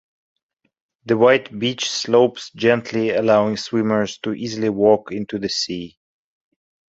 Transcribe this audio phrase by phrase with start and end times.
[1.05, 5.99] The white beach slopes gently allowing swimmers to easily walk into the sea.